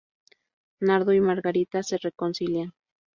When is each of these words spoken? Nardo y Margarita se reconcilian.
Nardo 0.79 1.13
y 1.13 1.19
Margarita 1.19 1.83
se 1.83 1.99
reconcilian. 1.99 2.73